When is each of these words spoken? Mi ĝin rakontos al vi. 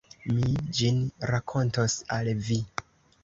Mi 0.35 0.53
ĝin 0.77 0.97
rakontos 1.31 1.97
al 2.17 2.31
vi. 2.47 2.57